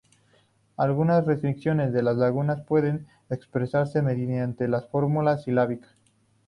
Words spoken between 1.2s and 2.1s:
restricciones de